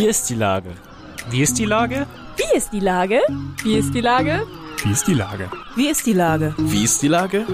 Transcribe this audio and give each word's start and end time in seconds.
Wie 0.00 0.06
ist 0.06 0.30
die 0.30 0.34
Lage? 0.34 0.70
Wie 1.28 1.42
ist 1.42 1.58
die 1.58 1.66
Lage? 1.66 2.06
Wie 2.38 2.56
ist 2.56 2.72
die 2.72 2.80
Lage? 2.80 3.20
Wie 3.62 3.74
ist 3.74 3.92
die 3.92 4.00
Lage? 4.00 4.46
Wie 4.82 4.90
ist 4.92 5.06
die 5.06 5.12
Lage? 5.12 5.50
Wie 5.76 5.88
ist 5.90 6.06
die 6.06 6.14
Lage? 6.14 6.54
Wie 6.56 6.84
ist 6.84 7.02
die 7.02 7.08
Lage? 7.08 7.44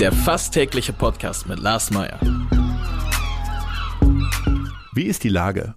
Der 0.00 0.10
fast 0.10 0.54
tägliche 0.54 0.92
Podcast 0.92 1.48
mit 1.48 1.60
Lars 1.60 1.92
Meyer. 1.92 2.18
Wie 4.92 5.04
ist 5.04 5.22
die 5.22 5.28
Lage? 5.28 5.76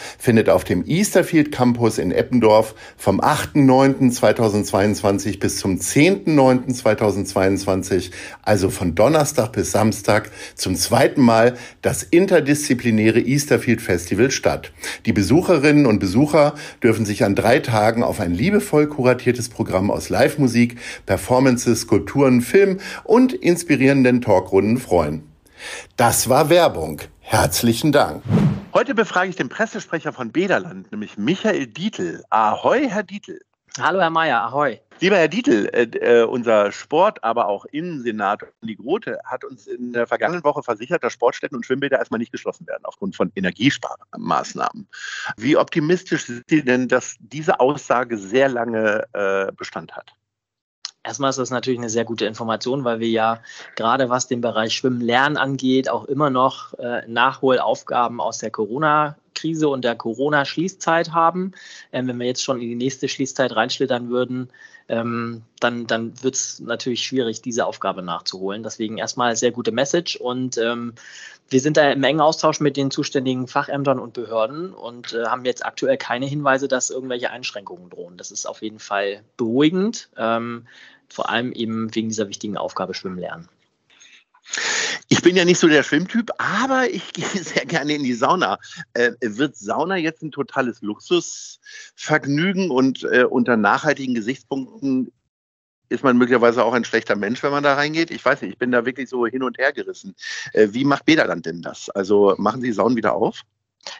findet 0.17 0.49
auf 0.49 0.63
dem 0.63 0.83
Easterfield 0.85 1.51
Campus 1.51 1.97
in 1.97 2.11
Eppendorf 2.11 2.75
vom 2.97 3.19
8.9.2022 3.21 5.39
bis 5.39 5.57
zum 5.57 5.77
10.9.2022, 5.77 8.11
also 8.41 8.69
von 8.69 8.95
Donnerstag 8.95 9.51
bis 9.53 9.71
Samstag, 9.71 10.29
zum 10.55 10.75
zweiten 10.75 11.21
Mal 11.21 11.55
das 11.81 12.03
interdisziplinäre 12.03 13.19
Easterfield 13.19 13.81
Festival 13.81 14.31
statt. 14.31 14.71
Die 15.05 15.13
Besucherinnen 15.13 15.85
und 15.85 15.99
Besucher 15.99 16.55
dürfen 16.83 17.05
sich 17.05 17.23
an 17.23 17.35
drei 17.35 17.59
Tagen 17.59 18.03
auf 18.03 18.19
ein 18.19 18.33
liebevoll 18.33 18.87
kuratiertes 18.87 19.49
Programm 19.49 19.91
aus 19.91 20.09
Live-Musik, 20.09 20.77
Performances, 21.05 21.81
Skulpturen, 21.81 22.41
Film 22.41 22.79
und 23.03 23.33
inspirierenden 23.33 24.21
Talkrunden 24.21 24.77
freuen. 24.77 25.23
Das 25.97 26.29
war 26.29 26.49
Werbung. 26.49 27.01
Herzlichen 27.19 27.91
Dank. 27.91 28.23
Heute 28.73 28.95
befrage 28.95 29.29
ich 29.29 29.35
den 29.35 29.49
Pressesprecher 29.49 30.13
von 30.13 30.31
Bederland, 30.31 30.89
nämlich 30.93 31.17
Michael 31.17 31.67
Dietl. 31.67 32.23
Ahoi, 32.29 32.87
Herr 32.87 33.03
Dietl. 33.03 33.41
Hallo, 33.77 33.99
Herr 33.99 34.09
Mayer. 34.09 34.43
Ahoi. 34.43 34.79
Lieber 35.01 35.17
Herr 35.17 35.27
Dietl, 35.27 35.69
äh, 35.73 35.83
äh, 35.97 36.23
unser 36.23 36.71
Sport, 36.71 37.21
aber 37.21 37.47
auch 37.47 37.65
Innensenator 37.65 38.47
Andi 38.61 38.75
Grote 38.75 39.19
hat 39.25 39.43
uns 39.43 39.67
in 39.67 39.91
der 39.91 40.07
vergangenen 40.07 40.45
Woche 40.45 40.63
versichert, 40.63 41.03
dass 41.03 41.11
Sportstätten 41.11 41.57
und 41.57 41.65
Schwimmbäder 41.65 41.99
erstmal 41.99 42.19
nicht 42.19 42.31
geschlossen 42.31 42.65
werden 42.65 42.85
aufgrund 42.85 43.17
von 43.17 43.29
Energiesparmaßnahmen. 43.35 44.87
Wie 45.35 45.57
optimistisch 45.57 46.27
sind 46.27 46.45
Sie 46.47 46.63
denn, 46.63 46.87
dass 46.87 47.17
diese 47.19 47.59
Aussage 47.59 48.17
sehr 48.17 48.47
lange 48.47 49.05
äh, 49.11 49.51
Bestand 49.51 49.97
hat? 49.97 50.13
Erstmal 51.03 51.31
ist 51.31 51.39
das 51.39 51.49
natürlich 51.49 51.79
eine 51.79 51.89
sehr 51.89 52.05
gute 52.05 52.25
Information, 52.25 52.83
weil 52.83 52.99
wir 52.99 53.09
ja 53.09 53.41
gerade 53.75 54.09
was 54.09 54.27
den 54.27 54.41
Bereich 54.41 54.75
Schwimmen 54.75 55.01
lernen 55.01 55.35
angeht, 55.35 55.89
auch 55.89 56.05
immer 56.05 56.29
noch 56.29 56.77
äh, 56.77 57.07
Nachholaufgaben 57.07 58.21
aus 58.21 58.37
der 58.37 58.51
Corona-Krise 59.41 59.67
und 59.67 59.83
der 59.83 59.95
Corona-Schließzeit 59.95 61.11
haben. 61.11 61.53
Ähm, 61.91 62.07
wenn 62.07 62.19
wir 62.19 62.27
jetzt 62.27 62.43
schon 62.43 62.61
in 62.61 62.69
die 62.69 62.75
nächste 62.75 63.07
Schließzeit 63.07 63.55
reinschlittern 63.55 64.09
würden, 64.09 64.49
ähm, 64.87 65.43
dann, 65.59 65.87
dann 65.87 66.21
wird 66.23 66.35
es 66.35 66.59
natürlich 66.59 67.03
schwierig, 67.03 67.41
diese 67.41 67.65
Aufgabe 67.65 68.01
nachzuholen. 68.01 68.63
Deswegen 68.63 68.97
erstmal 68.97 69.35
sehr 69.35 69.51
gute 69.51 69.71
Message 69.71 70.15
und 70.15 70.57
ähm, 70.57 70.93
wir 71.49 71.59
sind 71.59 71.77
da 71.77 71.91
im 71.91 72.03
engen 72.03 72.21
Austausch 72.21 72.61
mit 72.61 72.77
den 72.77 72.91
zuständigen 72.91 73.47
Fachämtern 73.47 73.99
und 73.99 74.13
Behörden 74.13 74.73
und 74.73 75.13
äh, 75.13 75.25
haben 75.25 75.43
jetzt 75.45 75.65
aktuell 75.65 75.97
keine 75.97 76.25
Hinweise, 76.25 76.67
dass 76.67 76.89
irgendwelche 76.89 77.29
Einschränkungen 77.29 77.89
drohen. 77.89 78.17
Das 78.17 78.31
ist 78.31 78.45
auf 78.45 78.61
jeden 78.61 78.79
Fall 78.79 79.23
beruhigend, 79.37 80.09
ähm, 80.17 80.67
vor 81.09 81.29
allem 81.29 81.51
eben 81.51 81.93
wegen 81.93 82.07
dieser 82.07 82.29
wichtigen 82.29 82.57
Aufgabe 82.57 82.93
Schwimmen 82.93 83.17
lernen. 83.17 83.49
Ich 85.11 85.21
bin 85.21 85.35
ja 85.35 85.43
nicht 85.43 85.59
so 85.59 85.67
der 85.67 85.83
Schwimmtyp, 85.83 86.31
aber 86.37 86.89
ich 86.89 87.11
gehe 87.13 87.25
sehr 87.25 87.65
gerne 87.65 87.95
in 87.95 88.03
die 88.03 88.13
Sauna. 88.13 88.57
Äh, 88.93 89.11
wird 89.19 89.57
Sauna 89.57 89.97
jetzt 89.97 90.23
ein 90.23 90.31
totales 90.31 90.81
Luxusvergnügen 90.81 92.71
und 92.71 93.03
äh, 93.03 93.25
unter 93.25 93.57
nachhaltigen 93.57 94.15
Gesichtspunkten 94.15 95.11
ist 95.89 96.05
man 96.05 96.17
möglicherweise 96.17 96.63
auch 96.63 96.71
ein 96.71 96.85
schlechter 96.85 97.17
Mensch, 97.17 97.43
wenn 97.43 97.51
man 97.51 97.61
da 97.61 97.73
reingeht? 97.73 98.09
Ich 98.09 98.23
weiß 98.23 98.41
nicht, 98.41 98.53
ich 98.53 98.57
bin 98.57 98.71
da 98.71 98.85
wirklich 98.85 99.09
so 99.09 99.27
hin 99.27 99.43
und 99.43 99.57
her 99.57 99.73
gerissen. 99.73 100.15
Äh, 100.53 100.69
wie 100.71 100.85
macht 100.85 101.03
Bederland 101.03 101.45
denn 101.45 101.61
das? 101.61 101.89
Also 101.89 102.33
machen 102.37 102.61
Sie 102.61 102.71
Saunen 102.71 102.95
wieder 102.95 103.11
auf? 103.13 103.41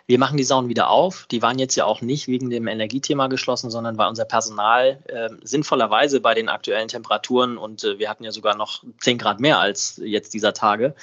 Wir 0.08 0.20
machen 0.20 0.38
die 0.38 0.44
Saunen 0.44 0.70
wieder 0.70 0.90
auf. 0.90 1.26
Die 1.32 1.42
waren 1.42 1.60
jetzt 1.60 1.76
ja 1.76 1.86
auch 1.86 2.02
nicht 2.02 2.28
wegen 2.28 2.50
dem 2.50 2.68
Energiethema 2.68 3.28
geschlossen, 3.28 3.72
sondern 3.72 3.98
weil 3.98 4.10
unser 4.10 4.26
Personal 4.26 5.00
äh, 5.08 5.30
sinnvollerweise 5.44 6.20
bei 6.20 6.34
den 6.34 6.50
aktuellen 6.50 6.88
Temperaturen 6.88 7.58
und 7.58 7.84
äh, 7.84 8.00
wir 8.00 8.10
hatten 8.10 8.24
ja 8.24 8.32
sogar 8.32 8.56
noch 8.56 8.84
10 9.00 9.18
Grad 9.18 9.40
mehr 9.40 9.60
als 9.60 10.00
jetzt 10.04 10.34
dieser 10.34 10.54
Tage, 10.54 10.96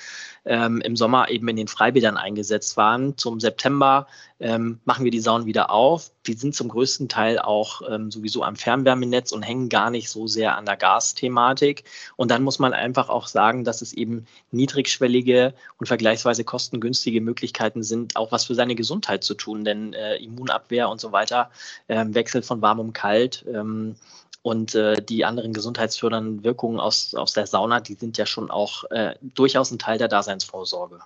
ähm, 0.45 0.81
im 0.81 0.97
Sommer 0.97 1.29
eben 1.31 1.49
in 1.49 1.57
den 1.57 1.69
Freibädern 1.69 2.17
eingesetzt 2.17 2.77
waren. 2.77 3.17
Zum 3.17 3.41
September 3.41 4.07
ähm, 4.41 4.81
machen 4.85 5.05
wir 5.05 5.11
die 5.11 5.21
Saunen 5.21 5.47
wieder 5.47 5.71
auf. 5.71 6.11
Die 6.27 6.35
sind 6.35 6.55
zum 6.55 6.69
größten 6.69 7.09
Teil 7.09 7.39
auch 7.39 7.83
ähm, 7.89 8.11
sowieso 8.11 8.43
am 8.43 8.57
Fernwärmenetz 8.57 9.33
und 9.33 9.43
hängen 9.43 9.69
gar 9.69 9.91
nicht 9.91 10.09
so 10.09 10.27
sehr 10.27 10.57
an 10.57 10.65
der 10.65 10.77
Gasthematik. 10.77 11.85
Und 12.17 12.31
dann 12.31 12.43
muss 12.43 12.59
man 12.59 12.73
einfach 12.73 13.09
auch 13.09 13.27
sagen, 13.27 13.65
dass 13.65 13.83
es 13.83 13.93
eben 13.93 14.27
niedrigschwellige 14.51 15.55
und 15.79 15.87
vergleichsweise 15.87 16.45
kostengünstige 16.45 17.21
Möglichkeiten 17.21 17.83
sind, 17.83 18.17
auch 18.17 18.33
was 18.33 18.45
für 18.45 18.55
seine 18.69 18.75
Gesundheit 18.75 19.25
zu 19.25 19.35
tun. 19.35 19.65
Denn 19.65 19.95
äh, 19.95 20.17
Immunabwehr 20.17 20.89
und 20.89 21.01
so 21.01 21.13
weiter, 21.13 21.51
äh, 21.89 22.05
Wechsel 22.09 22.43
von 22.43 22.61
warm 22.61 22.81
und 22.81 22.93
kalt, 22.93 23.45
ähm, 23.53 23.97
und 24.43 24.75
äh, 24.75 25.03
die 25.03 25.25
anderen 25.25 25.53
gesundheitsfördernden 25.53 26.45
Wirkungen 26.45 26.79
aus, 26.79 27.15
aus 27.15 27.33
der 27.33 27.47
Sauna, 27.47 27.81
die 27.81 27.95
sind 27.95 28.17
ja 28.19 28.25
schon 28.25 28.51
auch 28.51 28.85
äh, 28.91 29.15
durchaus 29.21 29.71
ein 29.71 29.79
Teil 29.79 29.99
der 29.99 30.09
Daseinsvorsorge. 30.09 31.01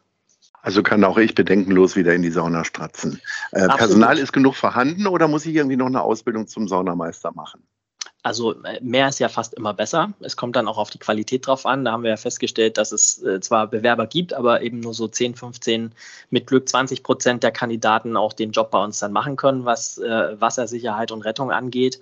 Also 0.61 0.83
kann 0.83 1.03
auch 1.03 1.19
ich 1.19 1.35
bedenkenlos 1.35 1.97
wieder 1.97 2.15
in 2.15 2.23
die 2.23 2.31
Sauna 2.31 2.65
stratzen. 2.65 3.21
Äh, 3.51 3.67
Personal 3.69 4.19
ist 4.19 4.33
genug 4.33 4.55
vorhanden 4.55 5.09
oder 5.09 5.27
muss 5.27 5.47
ich 5.47 5.57
irgendwie 5.57 5.77
noch 5.77 5.87
eine 5.87 6.03
Ausbildung 6.03 6.47
zum 6.47 6.69
Saunameister 6.69 7.33
machen? 7.33 7.63
Also 8.23 8.55
äh, 8.63 8.81
mehr 8.81 9.09
ist 9.09 9.19
ja 9.19 9.29
fast 9.29 9.55
immer 9.55 9.75
besser. 9.75 10.13
Es 10.21 10.37
kommt 10.37 10.55
dann 10.55 10.69
auch 10.69 10.79
auf 10.79 10.91
die 10.91 10.99
Qualität 10.99 11.47
drauf 11.47 11.67
an. 11.67 11.85
Da 11.85 11.93
haben 11.93 12.05
wir 12.05 12.11
ja 12.11 12.17
festgestellt, 12.17 12.79
dass 12.79 12.93
es 12.93 13.23
äh, 13.23 13.41
zwar 13.41 13.67
Bewerber 13.67 14.07
gibt, 14.07 14.33
aber 14.33 14.63
eben 14.63 14.81
nur 14.81 14.95
so 14.95 15.09
10, 15.09 15.35
15, 15.35 15.93
mit 16.31 16.47
Glück 16.47 16.69
20 16.69 17.03
Prozent 17.03 17.43
der 17.43 17.51
Kandidaten 17.51 18.17
auch 18.17 18.33
den 18.33 18.53
Job 18.53 18.71
bei 18.71 18.83
uns 18.83 19.01
dann 19.01 19.13
machen 19.13 19.37
können, 19.37 19.65
was 19.65 19.99
äh, 19.99 20.41
Wassersicherheit 20.41 21.11
und 21.11 21.23
Rettung 21.23 21.51
angeht. 21.51 22.01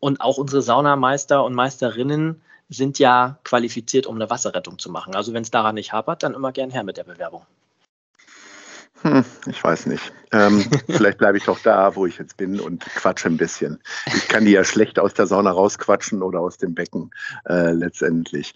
Und 0.00 0.20
auch 0.20 0.38
unsere 0.38 0.62
Saunameister 0.62 1.44
und 1.44 1.54
Meisterinnen 1.54 2.40
sind 2.68 2.98
ja 2.98 3.38
qualifiziert, 3.44 4.06
um 4.06 4.16
eine 4.16 4.30
Wasserrettung 4.30 4.78
zu 4.78 4.90
machen. 4.90 5.14
Also 5.14 5.32
wenn 5.34 5.42
es 5.42 5.50
daran 5.50 5.74
nicht 5.74 5.92
hapert, 5.92 6.22
dann 6.22 6.34
immer 6.34 6.52
gern 6.52 6.70
her 6.70 6.84
mit 6.84 6.96
der 6.96 7.04
Bewerbung. 7.04 7.42
Hm, 9.02 9.24
ich 9.46 9.62
weiß 9.62 9.86
nicht. 9.86 10.12
Ähm, 10.32 10.64
vielleicht 10.86 11.18
bleibe 11.18 11.38
ich 11.38 11.44
doch 11.44 11.58
da, 11.60 11.94
wo 11.96 12.06
ich 12.06 12.18
jetzt 12.18 12.36
bin 12.36 12.60
und 12.60 12.84
quatsche 12.84 13.28
ein 13.28 13.36
bisschen. 13.36 13.80
Ich 14.06 14.28
kann 14.28 14.44
die 14.44 14.52
ja 14.52 14.64
schlecht 14.64 14.98
aus 14.98 15.14
der 15.14 15.26
Sauna 15.26 15.50
rausquatschen 15.50 16.22
oder 16.22 16.40
aus 16.40 16.58
dem 16.58 16.74
Becken 16.74 17.10
äh, 17.48 17.72
letztendlich. 17.72 18.54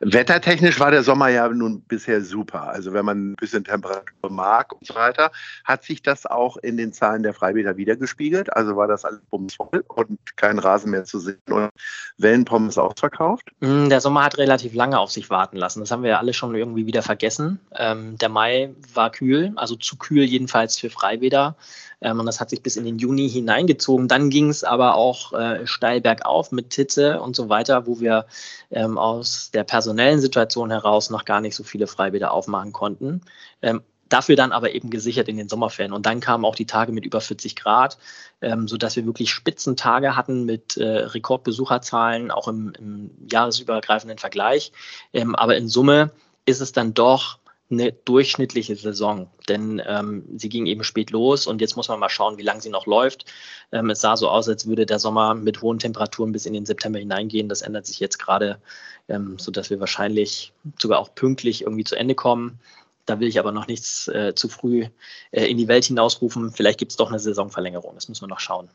Wettertechnisch 0.00 0.78
war 0.78 0.90
der 0.90 1.02
Sommer 1.02 1.28
ja 1.28 1.48
nun 1.48 1.80
bisher 1.82 2.20
super. 2.22 2.68
Also 2.68 2.92
wenn 2.92 3.04
man 3.04 3.32
ein 3.32 3.34
bisschen 3.36 3.64
Temperatur 3.64 4.30
mag 4.30 4.72
und 4.72 4.86
so 4.86 4.94
weiter, 4.94 5.32
hat 5.64 5.82
sich 5.84 6.02
das 6.02 6.26
auch 6.26 6.56
in 6.58 6.76
den 6.76 6.92
Zahlen 6.92 7.22
der 7.22 7.34
Freibäder 7.34 7.76
wiedergespiegelt. 7.76 8.54
Also 8.54 8.76
war 8.76 8.86
das 8.86 9.04
alles 9.04 9.20
bumsvoll 9.30 9.84
und 9.88 10.18
kein 10.36 10.58
Rasen 10.58 10.90
mehr 10.90 11.04
zu 11.04 11.18
sehen 11.18 11.40
und 11.50 11.70
Wellenpommes 12.18 12.78
ausverkauft? 12.78 13.50
Hm, 13.60 13.88
der 13.88 14.00
Sommer 14.00 14.24
hat 14.24 14.38
relativ 14.38 14.74
lange 14.74 14.98
auf 14.98 15.10
sich 15.10 15.30
warten 15.30 15.56
lassen. 15.56 15.80
Das 15.80 15.90
haben 15.90 16.02
wir 16.02 16.10
ja 16.10 16.18
alle 16.18 16.34
schon 16.34 16.54
irgendwie 16.54 16.86
wieder 16.86 17.02
vergessen. 17.02 17.58
Ähm, 17.74 18.16
der 18.18 18.28
Mai 18.28 18.70
war 18.94 19.10
kühl, 19.10 19.52
also 19.56 19.76
zu 19.86 19.96
kühl 19.96 20.24
jedenfalls 20.24 20.78
für 20.78 20.90
Freibäder. 20.90 21.56
Ähm, 22.00 22.20
und 22.20 22.26
das 22.26 22.40
hat 22.40 22.50
sich 22.50 22.62
bis 22.62 22.76
in 22.76 22.84
den 22.84 22.98
Juni 22.98 23.28
hineingezogen. 23.28 24.08
Dann 24.08 24.30
ging 24.30 24.50
es 24.50 24.64
aber 24.64 24.96
auch 24.96 25.32
äh, 25.32 25.66
steil 25.66 26.00
bergauf 26.00 26.52
mit 26.52 26.70
Titte 26.70 27.20
und 27.20 27.34
so 27.36 27.48
weiter, 27.48 27.86
wo 27.86 28.00
wir 28.00 28.26
ähm, 28.70 28.98
aus 28.98 29.50
der 29.52 29.64
personellen 29.64 30.20
Situation 30.20 30.70
heraus 30.70 31.10
noch 31.10 31.24
gar 31.24 31.40
nicht 31.40 31.56
so 31.56 31.64
viele 31.64 31.86
Freibäder 31.86 32.32
aufmachen 32.32 32.72
konnten. 32.72 33.22
Ähm, 33.62 33.82
dafür 34.08 34.36
dann 34.36 34.52
aber 34.52 34.74
eben 34.74 34.90
gesichert 34.90 35.28
in 35.28 35.36
den 35.36 35.48
Sommerferien. 35.48 35.92
Und 35.92 36.06
dann 36.06 36.20
kamen 36.20 36.44
auch 36.44 36.54
die 36.54 36.66
Tage 36.66 36.92
mit 36.92 37.04
über 37.04 37.20
40 37.20 37.56
Grad, 37.56 37.98
ähm, 38.40 38.68
sodass 38.68 38.96
wir 38.96 39.06
wirklich 39.06 39.30
Spitzentage 39.30 40.16
hatten 40.16 40.44
mit 40.44 40.76
äh, 40.76 40.84
Rekordbesucherzahlen, 40.84 42.30
auch 42.30 42.48
im, 42.48 42.72
im 42.78 43.10
jahresübergreifenden 43.30 44.18
Vergleich. 44.18 44.72
Ähm, 45.12 45.34
aber 45.34 45.56
in 45.56 45.68
Summe 45.68 46.10
ist 46.44 46.60
es 46.60 46.72
dann 46.72 46.94
doch 46.94 47.38
eine 47.70 47.92
durchschnittliche 47.92 48.76
Saison, 48.76 49.28
denn 49.48 49.82
ähm, 49.84 50.24
sie 50.36 50.48
ging 50.48 50.66
eben 50.66 50.84
spät 50.84 51.10
los 51.10 51.46
und 51.46 51.60
jetzt 51.60 51.76
muss 51.76 51.88
man 51.88 51.98
mal 51.98 52.08
schauen, 52.08 52.38
wie 52.38 52.42
lange 52.42 52.60
sie 52.60 52.70
noch 52.70 52.86
läuft. 52.86 53.24
Ähm, 53.72 53.90
es 53.90 54.00
sah 54.00 54.16
so 54.16 54.28
aus, 54.28 54.48
als 54.48 54.66
würde 54.66 54.86
der 54.86 54.98
Sommer 54.98 55.34
mit 55.34 55.62
hohen 55.62 55.78
Temperaturen 55.78 56.32
bis 56.32 56.46
in 56.46 56.52
den 56.52 56.66
September 56.66 56.98
hineingehen. 56.98 57.48
Das 57.48 57.62
ändert 57.62 57.86
sich 57.86 57.98
jetzt 57.98 58.18
gerade, 58.18 58.60
ähm, 59.08 59.38
sodass 59.38 59.70
wir 59.70 59.80
wahrscheinlich 59.80 60.52
sogar 60.80 61.00
auch 61.00 61.14
pünktlich 61.14 61.62
irgendwie 61.62 61.84
zu 61.84 61.96
Ende 61.96 62.14
kommen. 62.14 62.60
Da 63.04 63.20
will 63.20 63.28
ich 63.28 63.38
aber 63.38 63.52
noch 63.52 63.66
nichts 63.66 64.08
äh, 64.08 64.34
zu 64.34 64.48
früh 64.48 64.86
äh, 65.30 65.46
in 65.46 65.56
die 65.56 65.68
Welt 65.68 65.84
hinausrufen. 65.84 66.52
Vielleicht 66.52 66.78
gibt 66.78 66.92
es 66.92 66.96
doch 66.96 67.08
eine 67.08 67.18
Saisonverlängerung. 67.18 67.94
Das 67.94 68.08
müssen 68.08 68.22
wir 68.22 68.28
noch 68.28 68.40
schauen. 68.40 68.68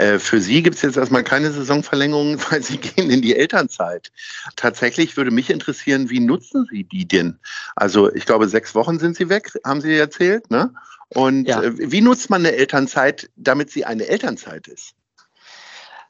Äh, 0.00 0.18
für 0.18 0.40
Sie 0.40 0.62
gibt 0.62 0.76
es 0.76 0.82
jetzt 0.82 0.96
erstmal 0.96 1.22
keine 1.22 1.52
Saisonverlängerung, 1.52 2.38
weil 2.50 2.62
Sie 2.62 2.78
gehen 2.78 3.10
in 3.10 3.20
die 3.20 3.36
Elternzeit. 3.36 4.10
Tatsächlich 4.56 5.16
würde 5.16 5.30
mich 5.30 5.50
interessieren, 5.50 6.08
wie 6.08 6.20
nutzen 6.20 6.66
Sie 6.70 6.84
die 6.84 7.06
denn? 7.06 7.38
Also 7.76 8.12
ich 8.14 8.24
glaube, 8.24 8.48
sechs 8.48 8.74
Wochen 8.74 8.98
sind 8.98 9.16
Sie 9.16 9.28
weg, 9.28 9.52
haben 9.64 9.80
Sie 9.80 9.94
erzählt. 9.94 10.50
Ne? 10.50 10.72
Und 11.10 11.46
ja. 11.46 11.62
Äh, 11.62 11.72
wie 11.76 12.00
nutzt 12.00 12.30
man 12.30 12.40
eine 12.40 12.56
Elternzeit, 12.56 13.28
damit 13.36 13.70
sie 13.70 13.84
eine 13.84 14.06
Elternzeit 14.06 14.68
ist? 14.68 14.94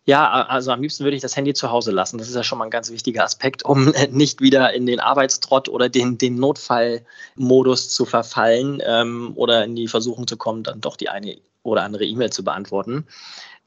Ja, 0.05 0.31
also 0.31 0.73
am 0.73 0.81
liebsten 0.81 1.05
würde 1.05 1.17
ich 1.17 1.23
das 1.23 1.37
Handy 1.37 1.53
zu 1.53 1.71
Hause 1.71 1.91
lassen. 1.91 2.19
Das 2.19 2.29
ist 2.29 2.35
ja 2.35 2.43
schon 2.43 2.59
mal 2.59 2.65
ein 2.65 2.71
ganz 2.71 2.91
wichtiger 2.91 3.23
Aspekt, 3.23 3.65
um 3.65 3.93
nicht 4.11 4.41
wieder 4.41 4.73
in 4.73 4.87
den 4.87 4.99
Arbeitstrott 4.99 5.69
oder 5.69 5.89
den, 5.89 6.17
den 6.17 6.37
Notfallmodus 6.37 7.91
zu 7.91 8.07
verfallen 8.07 8.83
ähm, 8.85 9.33
oder 9.37 9.65
in 9.65 9.77
die 9.77 9.89
Versuchung 9.89 10.27
zu 10.27 10.37
kommen, 10.37 10.63
dann 10.63 10.81
doch 10.81 10.97
die 10.97 11.11
eine 11.11 11.37
oder 11.63 11.83
andere 11.83 12.05
E-Mail 12.05 12.31
zu 12.31 12.43
beantworten. 12.43 13.07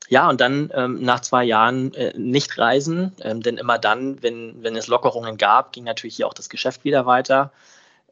Ja, 0.10 0.30
und 0.30 0.42
dann 0.42 0.70
ähm, 0.74 1.02
nach 1.02 1.22
zwei 1.22 1.44
Jahren 1.44 1.94
äh, 1.94 2.14
nicht 2.18 2.58
reisen, 2.58 3.14
ähm, 3.22 3.42
denn 3.42 3.58
immer 3.58 3.80
dann, 3.80 4.22
wenn, 4.22 4.62
wenn 4.62 4.76
es 4.76 4.88
Lockerungen 4.88 5.38
gab, 5.38 5.72
ging 5.72 5.86
natürlich 5.86 6.18
hier 6.18 6.28
auch 6.28 6.34
das 6.34 6.50
Geschäft 6.50 6.84
wieder 6.84 7.06
weiter. 7.06 7.52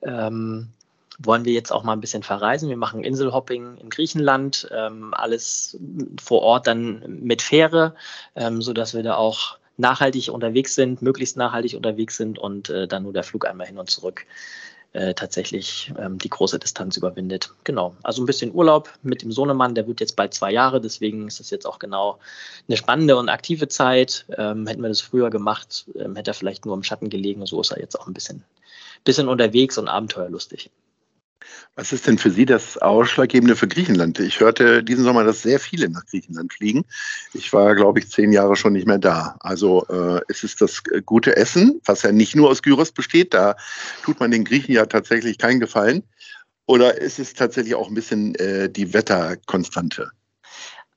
Ähm, 0.01 0.69
wollen 1.19 1.45
wir 1.45 1.53
jetzt 1.53 1.71
auch 1.71 1.83
mal 1.83 1.93
ein 1.93 2.01
bisschen 2.01 2.23
verreisen. 2.23 2.69
Wir 2.69 2.77
machen 2.77 3.03
Inselhopping 3.03 3.77
in 3.77 3.89
Griechenland, 3.89 4.69
ähm, 4.75 5.13
alles 5.13 5.77
vor 6.21 6.41
Ort 6.41 6.67
dann 6.67 7.03
mit 7.21 7.41
Fähre, 7.41 7.93
ähm, 8.35 8.61
sodass 8.61 8.93
wir 8.93 9.03
da 9.03 9.15
auch 9.15 9.57
nachhaltig 9.77 10.29
unterwegs 10.29 10.75
sind, 10.75 11.01
möglichst 11.01 11.37
nachhaltig 11.37 11.75
unterwegs 11.75 12.17
sind 12.17 12.39
und 12.39 12.69
äh, 12.69 12.87
dann 12.87 13.03
nur 13.03 13.13
der 13.13 13.23
Flug 13.23 13.45
einmal 13.45 13.67
hin 13.67 13.77
und 13.77 13.89
zurück 13.89 14.25
äh, 14.93 15.13
tatsächlich 15.13 15.93
ähm, 15.97 16.17
die 16.17 16.29
große 16.29 16.59
Distanz 16.59 16.97
überwindet. 16.97 17.53
Genau, 17.63 17.95
also 18.03 18.21
ein 18.21 18.25
bisschen 18.25 18.53
Urlaub 18.53 18.89
mit 19.03 19.21
dem 19.21 19.31
Sohnemann, 19.31 19.75
der 19.75 19.87
wird 19.87 20.01
jetzt 20.01 20.15
bald 20.15 20.33
zwei 20.33 20.51
Jahre, 20.51 20.81
deswegen 20.81 21.27
ist 21.27 21.39
das 21.39 21.49
jetzt 21.49 21.65
auch 21.65 21.79
genau 21.79 22.19
eine 22.67 22.77
spannende 22.77 23.17
und 23.17 23.29
aktive 23.29 23.67
Zeit. 23.67 24.25
Ähm, 24.37 24.67
hätten 24.67 24.81
wir 24.81 24.89
das 24.89 25.01
früher 25.01 25.29
gemacht, 25.29 25.85
ähm, 25.95 26.15
hätte 26.15 26.31
er 26.31 26.35
vielleicht 26.35 26.65
nur 26.65 26.75
im 26.75 26.83
Schatten 26.83 27.09
gelegen, 27.09 27.45
so 27.45 27.61
ist 27.61 27.71
er 27.71 27.79
jetzt 27.79 27.99
auch 27.99 28.07
ein 28.07 28.13
bisschen, 28.13 28.43
bisschen 29.03 29.27
unterwegs 29.27 29.77
und 29.77 29.87
abenteuerlustig. 29.87 30.69
Was 31.75 31.93
ist 31.93 32.05
denn 32.05 32.17
für 32.17 32.31
Sie 32.31 32.45
das 32.45 32.77
Ausschlaggebende 32.77 33.55
für 33.55 33.67
Griechenland? 33.67 34.19
Ich 34.19 34.41
hörte 34.41 34.83
diesen 34.83 35.05
Sommer, 35.05 35.23
dass 35.23 35.41
sehr 35.41 35.59
viele 35.59 35.89
nach 35.89 36.05
Griechenland 36.05 36.51
fliegen. 36.51 36.83
Ich 37.33 37.53
war, 37.53 37.75
glaube 37.75 37.99
ich, 37.99 38.09
zehn 38.09 38.33
Jahre 38.33 38.57
schon 38.57 38.73
nicht 38.73 38.87
mehr 38.87 38.97
da. 38.97 39.37
Also 39.39 39.85
äh, 39.87 40.19
ist 40.27 40.43
es 40.43 40.57
das 40.57 40.83
gute 41.05 41.37
Essen, 41.37 41.79
was 41.85 42.01
ja 42.01 42.11
nicht 42.11 42.35
nur 42.35 42.49
aus 42.49 42.61
Gyros 42.61 42.91
besteht, 42.91 43.33
da 43.33 43.55
tut 44.03 44.19
man 44.19 44.31
den 44.31 44.43
Griechen 44.43 44.73
ja 44.73 44.85
tatsächlich 44.85 45.37
keinen 45.37 45.61
Gefallen. 45.61 46.03
Oder 46.65 46.99
ist 46.99 47.19
es 47.19 47.33
tatsächlich 47.33 47.75
auch 47.75 47.87
ein 47.87 47.95
bisschen 47.95 48.35
äh, 48.35 48.69
die 48.69 48.93
Wetterkonstante? 48.93 50.11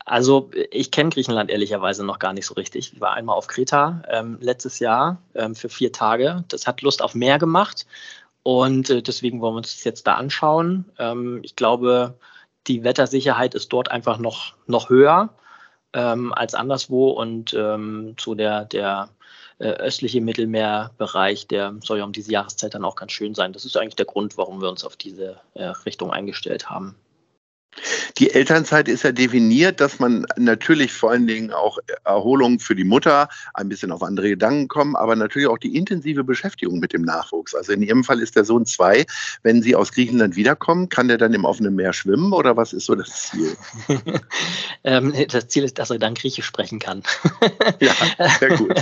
Also 0.05 0.51
ich 0.71 0.91
kenne 0.91 1.11
Griechenland 1.11 1.51
ehrlicherweise 1.51 2.05
noch 2.05 2.19
gar 2.19 2.33
nicht 2.33 2.47
so 2.47 2.55
richtig. 2.55 2.93
Ich 2.93 3.01
war 3.01 3.15
einmal 3.15 3.37
auf 3.37 3.47
Kreta 3.47 4.03
ähm, 4.09 4.39
letztes 4.41 4.79
Jahr 4.79 5.23
ähm, 5.35 5.55
für 5.55 5.69
vier 5.69 5.93
Tage. 5.93 6.45
Das 6.49 6.67
hat 6.67 6.83
Lust 6.83 7.01
auf 7.01 7.15
mehr 7.15 7.39
gemacht. 7.39 7.87
Und 8.45 8.91
äh, 8.91 9.03
deswegen 9.03 9.41
wollen 9.41 9.55
wir 9.55 9.59
uns 9.59 9.75
das 9.75 9.85
jetzt 9.85 10.07
da 10.07 10.15
anschauen. 10.15 10.85
Ähm, 10.99 11.41
ich 11.43 11.57
glaube, 11.57 12.19
die 12.69 12.85
Wettersicherheit 12.85 13.55
ist 13.55 13.73
dort 13.73 13.91
einfach 13.91 14.19
noch, 14.19 14.55
noch 14.67 14.91
höher 14.91 15.31
ähm, 15.95 16.33
als 16.33 16.55
anderswo 16.55 17.11
und 17.11 17.55
ähm, 17.55 18.15
so 18.21 18.35
der, 18.35 18.67
der 18.67 19.09
äh, 19.59 19.69
östliche 19.69 20.21
Mittelmeerbereich, 20.21 21.47
der 21.47 21.75
soll 21.81 21.99
ja 21.99 22.05
um 22.05 22.13
diese 22.13 22.33
Jahreszeit 22.33 22.75
dann 22.75 22.85
auch 22.85 22.97
ganz 22.97 23.13
schön 23.13 23.35
sein. 23.35 23.53
Das 23.53 23.65
ist 23.65 23.77
eigentlich 23.77 23.97
der 23.97 24.07
Grund, 24.07 24.37
warum 24.37 24.61
wir 24.61 24.69
uns 24.69 24.85
auf 24.85 24.97
diese 24.97 25.41
äh, 25.55 25.65
Richtung 25.87 26.11
eingestellt 26.13 26.69
haben. 26.69 26.97
Die 28.19 28.31
Elternzeit 28.31 28.89
ist 28.89 29.03
ja 29.03 29.13
definiert, 29.13 29.81
dass 29.81 29.99
man 29.99 30.27
natürlich 30.37 30.93
vor 30.93 31.11
allen 31.11 31.27
Dingen 31.27 31.53
auch 31.53 31.79
Erholung 32.05 32.59
für 32.59 32.75
die 32.75 32.85
Mutter, 32.85 33.29
ein 33.55 33.69
bisschen 33.69 33.93
auf 33.93 34.03
andere 34.03 34.29
Gedanken 34.29 34.69
kommen, 34.69 34.97
aber 34.97 35.17
natürlich 35.17 35.49
auch 35.49 35.59
die 35.59 35.77
intensive 35.77 36.25
Beschäftigung 36.25 36.79
mit 36.79 36.93
dem 36.93 37.03
Nachwuchs. 37.03 37.55
Also 37.55 37.73
in 37.73 37.83
Ihrem 37.83 38.05
Fall 38.05 38.21
ist 38.21 38.37
der 38.37 38.45
Sohn 38.45 38.67
zwei. 38.67 39.05
Wenn 39.43 39.63
Sie 39.63 39.75
aus 39.75 39.93
Griechenland 39.93 40.37
wiederkommen, 40.37 40.89
kann 40.89 41.09
der 41.09 41.19
dann 41.19 41.35
im 41.35 41.45
offenen 41.45 41.75
Meer 41.75 41.93
schwimmen 41.93 42.33
oder 42.33 42.57
was 42.57 42.73
ist 42.73 42.87
so 42.87 42.95
das 42.95 43.31
Ziel? 43.31 43.57
ähm, 44.85 45.13
das 45.29 45.49
Ziel 45.49 45.65
ist, 45.65 45.79
dass 45.79 45.91
er 45.91 45.99
dann 45.99 46.15
Griechisch 46.15 46.47
sprechen 46.47 46.79
kann. 46.79 47.03
ja, 47.81 47.95
sehr 48.39 48.57
gut. 48.57 48.75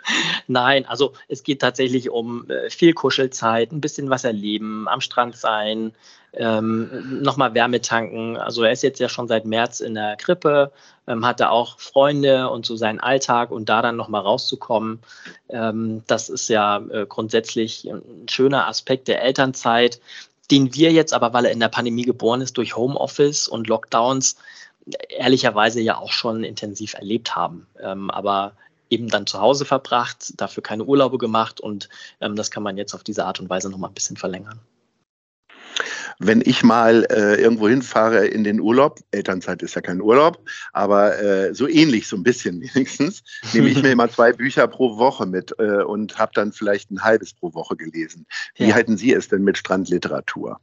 Nein, 0.46 0.84
also 0.86 1.12
es 1.28 1.42
geht 1.42 1.60
tatsächlich 1.60 2.10
um 2.10 2.48
äh, 2.50 2.70
viel 2.70 2.92
Kuschelzeit, 2.92 3.72
ein 3.72 3.80
bisschen 3.80 4.10
was 4.10 4.24
erleben, 4.24 4.88
am 4.88 5.00
Strand 5.00 5.36
sein, 5.36 5.92
ähm, 6.32 7.22
nochmal 7.22 7.54
Wärme 7.54 7.80
tanken. 7.80 8.36
Also 8.40 8.62
er 8.62 8.72
ist 8.72 8.82
jetzt 8.82 9.00
ja 9.00 9.08
schon 9.08 9.28
seit 9.28 9.44
März 9.44 9.80
in 9.80 9.94
der 9.94 10.16
Krippe, 10.16 10.72
ähm, 11.06 11.24
hat 11.24 11.40
da 11.40 11.50
auch 11.50 11.78
Freunde 11.78 12.50
und 12.50 12.66
so 12.66 12.76
seinen 12.76 13.00
Alltag 13.00 13.50
und 13.50 13.68
da 13.68 13.82
dann 13.82 13.96
nochmal 13.96 14.22
rauszukommen, 14.22 15.00
ähm, 15.48 16.02
das 16.06 16.28
ist 16.28 16.48
ja 16.48 16.78
äh, 16.78 17.06
grundsätzlich 17.06 17.88
ein 17.90 18.28
schöner 18.28 18.66
Aspekt 18.68 19.08
der 19.08 19.22
Elternzeit, 19.22 20.00
den 20.50 20.74
wir 20.74 20.92
jetzt 20.92 21.14
aber, 21.14 21.32
weil 21.32 21.44
er 21.44 21.52
in 21.52 21.60
der 21.60 21.68
Pandemie 21.68 22.04
geboren 22.04 22.40
ist, 22.40 22.56
durch 22.56 22.76
Homeoffice 22.76 23.48
und 23.48 23.68
Lockdowns 23.68 24.36
ehrlicherweise 25.08 25.80
ja 25.80 25.98
auch 25.98 26.12
schon 26.12 26.42
intensiv 26.42 26.94
erlebt 26.94 27.36
haben. 27.36 27.66
Ähm, 27.80 28.10
aber 28.10 28.54
eben 28.88 29.08
dann 29.08 29.26
zu 29.26 29.40
Hause 29.40 29.64
verbracht, 29.64 30.32
dafür 30.40 30.62
keine 30.62 30.84
Urlaube 30.84 31.18
gemacht 31.18 31.60
und 31.60 31.88
ähm, 32.20 32.34
das 32.34 32.50
kann 32.50 32.62
man 32.62 32.76
jetzt 32.76 32.94
auf 32.94 33.04
diese 33.04 33.24
Art 33.24 33.38
und 33.38 33.48
Weise 33.48 33.70
nochmal 33.70 33.90
ein 33.90 33.94
bisschen 33.94 34.16
verlängern 34.16 34.60
wenn 36.22 36.42
ich 36.44 36.62
mal 36.62 37.06
äh, 37.10 37.40
irgendwo 37.40 37.66
hinfahre 37.66 38.26
in 38.26 38.44
den 38.44 38.60
Urlaub, 38.60 39.00
Elternzeit 39.10 39.62
ist 39.62 39.74
ja 39.74 39.80
kein 39.80 40.02
Urlaub, 40.02 40.38
aber 40.74 41.18
äh, 41.18 41.54
so 41.54 41.66
ähnlich, 41.66 42.06
so 42.06 42.16
ein 42.16 42.22
bisschen 42.22 42.60
wenigstens, 42.74 43.22
nehme 43.54 43.70
ich 43.70 43.82
mir 43.82 43.90
immer 43.90 44.08
zwei 44.10 44.32
Bücher 44.32 44.68
pro 44.68 44.98
Woche 44.98 45.24
mit 45.24 45.54
äh, 45.58 45.82
und 45.82 46.18
habe 46.18 46.32
dann 46.34 46.52
vielleicht 46.52 46.90
ein 46.90 47.02
halbes 47.02 47.32
pro 47.32 47.54
Woche 47.54 47.74
gelesen. 47.74 48.26
Wie 48.54 48.68
ja. 48.68 48.74
halten 48.74 48.98
Sie 48.98 49.14
es 49.14 49.28
denn 49.28 49.42
mit 49.42 49.56
Strandliteratur? 49.56 50.60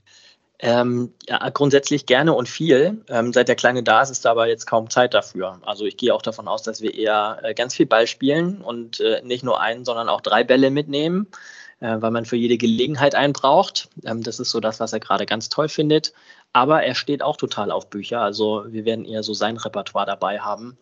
Ähm, 0.59 1.13
ja, 1.27 1.49
grundsätzlich 1.49 2.05
gerne 2.05 2.33
und 2.33 2.47
viel. 2.47 3.03
Ähm, 3.09 3.33
seit 3.33 3.47
der 3.47 3.55
Kleine 3.55 3.81
da 3.81 4.01
ist, 4.01 4.11
ist 4.11 4.25
da 4.25 4.31
aber 4.31 4.47
jetzt 4.47 4.67
kaum 4.67 4.91
Zeit 4.91 5.15
dafür. 5.15 5.59
Also 5.65 5.85
ich 5.85 5.97
gehe 5.97 6.13
auch 6.13 6.21
davon 6.21 6.47
aus, 6.47 6.61
dass 6.61 6.81
wir 6.81 6.93
eher 6.93 7.39
äh, 7.43 7.53
ganz 7.55 7.73
viel 7.73 7.85
Ball 7.87 8.05
spielen 8.05 8.61
und 8.61 8.99
äh, 8.99 9.21
nicht 9.23 9.43
nur 9.43 9.59
einen, 9.59 9.85
sondern 9.85 10.07
auch 10.07 10.21
drei 10.21 10.43
Bälle 10.43 10.69
mitnehmen 10.69 11.27
äh, 11.79 12.01
weil 12.01 12.11
man 12.11 12.25
für 12.25 12.35
jede 12.35 12.57
Gelegenheit 12.57 13.15
einen 13.15 13.33
braucht. 13.33 13.89
Ähm, 14.05 14.23
das 14.23 14.39
ist 14.39 14.51
so 14.51 14.59
das, 14.59 14.79
was 14.79 14.93
er 14.93 14.99
gerade 14.99 15.25
ganz 15.25 15.49
toll 15.49 15.69
findet. 15.69 16.13
Aber 16.53 16.83
er 16.83 16.95
steht 16.95 17.21
auch 17.21 17.37
total 17.37 17.71
auf 17.71 17.89
Bücher. 17.89 18.21
Also 18.21 18.65
wir 18.67 18.85
werden 18.85 19.05
eher 19.05 19.23
so 19.23 19.33
sein 19.33 19.57
Repertoire 19.57 20.05
dabei 20.05 20.39
haben. 20.39 20.77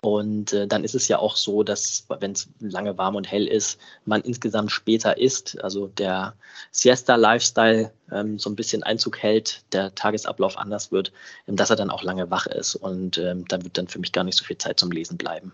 Und 0.00 0.52
äh, 0.52 0.68
dann 0.68 0.84
ist 0.84 0.94
es 0.94 1.08
ja 1.08 1.18
auch 1.18 1.36
so, 1.36 1.64
dass, 1.64 2.06
wenn 2.20 2.32
es 2.32 2.48
lange 2.60 2.96
warm 2.98 3.16
und 3.16 3.30
hell 3.30 3.48
ist, 3.48 3.80
man 4.04 4.20
insgesamt 4.20 4.70
später 4.70 5.18
isst. 5.18 5.60
Also 5.62 5.88
der 5.88 6.34
Siesta-Lifestyle 6.70 7.92
ähm, 8.12 8.38
so 8.38 8.48
ein 8.48 8.54
bisschen 8.54 8.84
Einzug 8.84 9.18
hält, 9.18 9.64
der 9.72 9.94
Tagesablauf 9.94 10.56
anders 10.56 10.92
wird, 10.92 11.12
ähm, 11.48 11.56
dass 11.56 11.70
er 11.70 11.76
dann 11.76 11.90
auch 11.90 12.04
lange 12.04 12.30
wach 12.30 12.46
ist. 12.46 12.76
Und 12.76 13.18
ähm, 13.18 13.44
da 13.48 13.62
wird 13.62 13.76
dann 13.76 13.88
für 13.88 13.98
mich 13.98 14.12
gar 14.12 14.22
nicht 14.22 14.36
so 14.36 14.44
viel 14.44 14.58
Zeit 14.58 14.78
zum 14.78 14.92
Lesen 14.92 15.18
bleiben. 15.18 15.52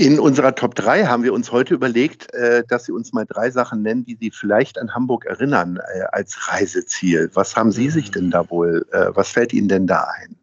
In 0.00 0.20
unserer 0.20 0.54
Top 0.54 0.76
3 0.76 1.06
haben 1.06 1.24
wir 1.24 1.32
uns 1.32 1.50
heute 1.50 1.74
überlegt, 1.74 2.32
äh, 2.32 2.62
dass 2.68 2.84
Sie 2.84 2.92
uns 2.92 3.12
mal 3.12 3.26
drei 3.26 3.50
Sachen 3.50 3.82
nennen, 3.82 4.04
die 4.04 4.16
Sie 4.20 4.30
vielleicht 4.30 4.78
an 4.78 4.94
Hamburg 4.94 5.24
erinnern 5.24 5.80
äh, 5.92 6.02
als 6.12 6.52
Reiseziel. 6.52 7.32
Was 7.34 7.56
haben 7.56 7.72
Sie 7.72 7.90
sich 7.90 8.12
denn 8.12 8.30
da 8.30 8.48
wohl, 8.48 8.86
äh, 8.92 9.06
was 9.08 9.30
fällt 9.30 9.52
Ihnen 9.52 9.66
denn 9.66 9.88
da 9.88 10.06
ein? 10.20 10.36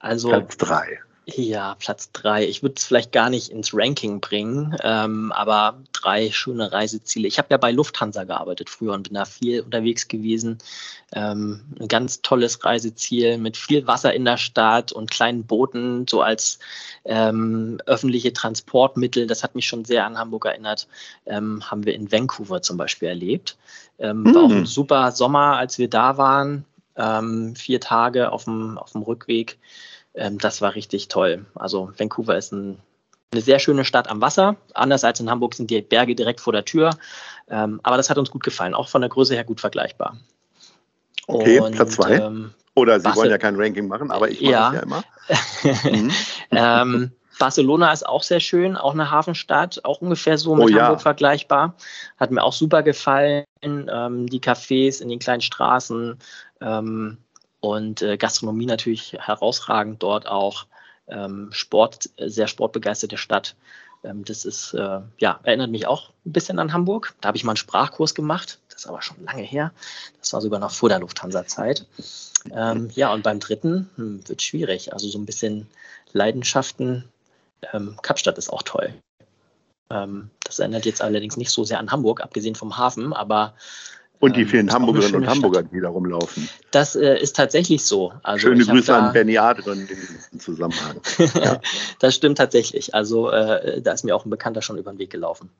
Also 0.00 0.30
Platz 0.30 0.56
3. 0.56 0.98
Ja, 1.36 1.74
Platz 1.74 2.10
drei. 2.12 2.48
Ich 2.48 2.62
würde 2.62 2.76
es 2.78 2.84
vielleicht 2.84 3.12
gar 3.12 3.28
nicht 3.28 3.50
ins 3.50 3.74
Ranking 3.74 4.18
bringen, 4.20 4.74
ähm, 4.82 5.30
aber 5.32 5.78
drei 5.92 6.30
schöne 6.30 6.72
Reiseziele. 6.72 7.28
Ich 7.28 7.36
habe 7.36 7.48
ja 7.50 7.58
bei 7.58 7.70
Lufthansa 7.70 8.24
gearbeitet 8.24 8.70
früher 8.70 8.94
und 8.94 9.02
bin 9.02 9.14
da 9.14 9.26
viel 9.26 9.60
unterwegs 9.60 10.08
gewesen. 10.08 10.56
Ähm, 11.12 11.60
ein 11.78 11.88
ganz 11.88 12.22
tolles 12.22 12.64
Reiseziel 12.64 13.36
mit 13.36 13.58
viel 13.58 13.86
Wasser 13.86 14.14
in 14.14 14.24
der 14.24 14.38
Stadt 14.38 14.90
und 14.90 15.10
kleinen 15.10 15.44
Booten, 15.44 16.06
so 16.08 16.22
als 16.22 16.60
ähm, 17.04 17.78
öffentliche 17.84 18.32
Transportmittel. 18.32 19.26
Das 19.26 19.44
hat 19.44 19.54
mich 19.54 19.66
schon 19.66 19.84
sehr 19.84 20.06
an 20.06 20.16
Hamburg 20.16 20.46
erinnert. 20.46 20.88
Ähm, 21.26 21.62
haben 21.70 21.84
wir 21.84 21.94
in 21.94 22.10
Vancouver 22.10 22.62
zum 22.62 22.78
Beispiel 22.78 23.08
erlebt. 23.08 23.58
Mhm. 23.98 24.34
War 24.34 24.44
auch 24.44 24.50
ein 24.50 24.66
super 24.66 25.12
Sommer, 25.12 25.58
als 25.58 25.76
wir 25.76 25.90
da 25.90 26.16
waren. 26.16 26.64
Ähm, 26.96 27.54
vier 27.54 27.80
Tage 27.80 28.32
auf 28.32 28.44
dem, 28.44 28.78
auf 28.78 28.92
dem 28.92 29.02
Rückweg 29.02 29.58
ähm, 30.18 30.38
das 30.38 30.60
war 30.60 30.74
richtig 30.74 31.08
toll. 31.08 31.46
Also 31.54 31.92
Vancouver 31.96 32.36
ist 32.36 32.52
ein, 32.52 32.78
eine 33.32 33.40
sehr 33.40 33.58
schöne 33.58 33.84
Stadt 33.84 34.08
am 34.08 34.20
Wasser. 34.20 34.56
Anders 34.74 35.04
als 35.04 35.20
in 35.20 35.30
Hamburg 35.30 35.54
sind 35.54 35.70
die 35.70 35.80
Berge 35.80 36.14
direkt 36.14 36.40
vor 36.40 36.52
der 36.52 36.64
Tür. 36.64 36.90
Ähm, 37.48 37.80
aber 37.82 37.96
das 37.96 38.10
hat 38.10 38.18
uns 38.18 38.30
gut 38.30 38.42
gefallen, 38.42 38.74
auch 38.74 38.88
von 38.88 39.00
der 39.00 39.10
Größe 39.10 39.34
her 39.34 39.44
gut 39.44 39.60
vergleichbar. 39.60 40.16
Okay, 41.26 41.60
Und, 41.60 41.74
Platz 41.74 41.92
zwei. 41.92 42.16
Ähm, 42.16 42.52
Oder 42.74 42.98
Sie 42.98 43.04
Basel, 43.04 43.20
wollen 43.20 43.30
ja 43.30 43.38
kein 43.38 43.56
Ranking 43.56 43.86
machen, 43.86 44.10
aber 44.10 44.28
ich 44.28 44.40
mache 44.40 44.52
ja. 44.52 44.74
ja 44.74 44.80
immer. 44.80 45.04
mhm. 45.84 46.12
ähm, 46.50 47.12
Barcelona 47.38 47.92
ist 47.92 48.06
auch 48.06 48.22
sehr 48.22 48.40
schön, 48.40 48.76
auch 48.76 48.94
eine 48.94 49.10
Hafenstadt, 49.10 49.84
auch 49.84 50.00
ungefähr 50.00 50.38
so 50.38 50.56
mit 50.56 50.64
Oh 50.64 50.68
ja. 50.68 50.84
Hamburg 50.84 51.02
vergleichbar. 51.02 51.74
Hat 52.18 52.30
mir 52.30 52.42
auch 52.42 52.52
super 52.52 52.82
gefallen. 52.82 53.44
Ähm, 53.62 54.26
die 54.26 54.40
Cafés 54.40 55.00
in 55.00 55.08
den 55.08 55.18
kleinen 55.18 55.40
Straßen 55.40 56.18
ähm, 56.60 57.18
und 57.60 58.02
äh, 58.02 58.16
Gastronomie 58.16 58.66
natürlich 58.66 59.14
herausragend 59.14 60.02
dort 60.02 60.26
auch. 60.26 60.66
Ähm, 61.08 61.48
Sport, 61.52 62.10
sehr 62.18 62.48
sportbegeisterte 62.48 63.16
Stadt. 63.16 63.56
Ähm, 64.04 64.24
das 64.24 64.44
ist, 64.44 64.74
äh, 64.74 65.00
ja, 65.18 65.40
erinnert 65.42 65.70
mich 65.70 65.86
auch 65.86 66.10
ein 66.24 66.32
bisschen 66.32 66.58
an 66.58 66.72
Hamburg. 66.72 67.14
Da 67.20 67.28
habe 67.28 67.36
ich 67.36 67.44
mal 67.44 67.52
einen 67.52 67.56
Sprachkurs 67.56 68.14
gemacht. 68.14 68.58
Das 68.68 68.82
ist 68.82 68.86
aber 68.86 69.02
schon 69.02 69.24
lange 69.24 69.42
her. 69.42 69.72
Das 70.20 70.32
war 70.32 70.40
sogar 70.40 70.60
noch 70.60 70.70
vor 70.70 70.88
der 70.88 71.00
Lufthansa-Zeit. 71.00 71.86
Ähm, 72.52 72.90
ja, 72.94 73.12
und 73.12 73.22
beim 73.22 73.40
dritten 73.40 73.90
hm, 73.96 74.28
wird 74.28 74.42
schwierig. 74.42 74.92
Also 74.92 75.08
so 75.08 75.18
ein 75.18 75.26
bisschen 75.26 75.66
Leidenschaften. 76.12 77.04
Ähm, 77.72 77.96
Kapstadt 78.02 78.38
ist 78.38 78.50
auch 78.50 78.62
toll. 78.62 78.94
Ähm, 79.90 80.30
das 80.44 80.58
erinnert 80.58 80.86
jetzt 80.86 81.02
allerdings 81.02 81.36
nicht 81.36 81.50
so 81.50 81.64
sehr 81.64 81.78
an 81.78 81.90
Hamburg, 81.90 82.20
abgesehen 82.20 82.54
vom 82.54 82.76
Hafen, 82.76 83.12
aber 83.12 83.54
Und 84.20 84.36
die 84.36 84.42
ähm, 84.42 84.48
vielen 84.48 84.68
eine 84.68 84.74
Hamburgerinnen 84.74 85.14
und 85.14 85.26
Hamburger, 85.28 85.60
Stadt. 85.60 85.72
die 85.72 85.80
da 85.80 85.88
rumlaufen. 85.88 86.48
Das 86.70 86.96
äh, 86.96 87.18
ist 87.20 87.36
tatsächlich 87.36 87.84
so. 87.84 88.12
Also 88.22 88.48
Schöne 88.48 88.64
Grüße 88.64 88.86
da, 88.86 89.06
an 89.06 89.12
Benny 89.12 89.38
Adrian 89.38 89.80
in 89.80 89.86
diesem 89.86 90.40
Zusammenhang. 90.40 91.00
das 92.00 92.14
stimmt 92.14 92.38
tatsächlich. 92.38 92.94
Also 92.94 93.30
äh, 93.30 93.80
da 93.80 93.92
ist 93.92 94.04
mir 94.04 94.16
auch 94.16 94.24
ein 94.24 94.30
Bekannter 94.30 94.62
schon 94.62 94.78
über 94.78 94.92
den 94.92 94.98
Weg 94.98 95.10
gelaufen. 95.10 95.50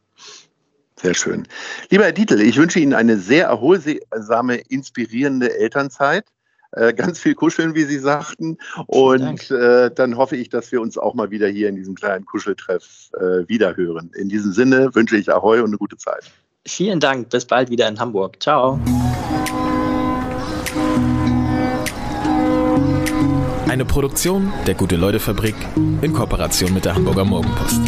Sehr 1.01 1.15
schön. 1.15 1.47
Lieber 1.91 2.05
Herr 2.05 2.13
Dietl, 2.13 2.41
ich 2.41 2.57
wünsche 2.57 2.81
Ihnen 2.81 2.95
eine 2.95 3.19
sehr 3.19 3.47
erholsame, 3.47 4.57
inspirierende 4.57 5.57
Elternzeit. 5.57 6.25
Äh, 6.73 6.93
ganz 6.93 7.19
viel 7.19 7.35
kuscheln, 7.35 7.75
wie 7.75 7.85
Sie 7.85 7.99
sagten. 7.99 8.59
Und 8.87 9.51
äh, 9.51 9.91
dann 9.91 10.17
hoffe 10.17 10.37
ich, 10.37 10.51
dass 10.51 10.71
wir 10.71 10.81
uns 10.83 10.99
auch 10.99 11.15
mal 11.15 11.31
wieder 11.31 11.49
hier 11.49 11.69
in 11.69 11.77
diesem 11.77 11.95
kleinen 11.95 12.27
Kuscheltreff 12.27 13.11
äh, 13.15 13.49
wiederhören. 13.49 14.11
In 14.15 14.29
diesem 14.29 14.53
Sinne 14.53 14.95
wünsche 14.95 15.17
ich 15.17 15.33
Ahoi 15.33 15.61
und 15.61 15.69
eine 15.69 15.79
gute 15.79 15.97
Zeit. 15.97 16.31
Vielen 16.69 17.01
Dank. 17.01 17.31
Bis 17.31 17.45
bald 17.45 17.71
wieder 17.71 17.89
in 17.89 17.99
Hamburg. 17.99 18.37
Ciao. 18.41 18.79
Eine 23.69 23.85
Produktion 23.85 24.53
der 24.67 24.75
Gute-Leute-Fabrik 24.75 25.55
in 26.03 26.13
Kooperation 26.13 26.73
mit 26.75 26.85
der 26.85 26.95
Hamburger 26.95 27.25
Morgenpost. 27.25 27.81